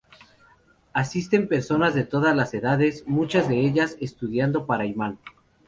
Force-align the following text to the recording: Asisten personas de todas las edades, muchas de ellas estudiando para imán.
Asisten 0.93 1.47
personas 1.47 1.93
de 1.93 2.03
todas 2.03 2.35
las 2.35 2.55
edades, 2.55 3.03
muchas 3.07 3.47
de 3.47 3.59
ellas 3.59 3.97
estudiando 3.99 4.65
para 4.65 4.87
imán. 4.87 5.19